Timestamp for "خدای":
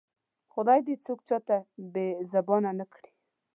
0.53-0.79